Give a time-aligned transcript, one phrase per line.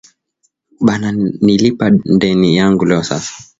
[0.79, 3.33] Bana nilipa ndeni yangu leo sasa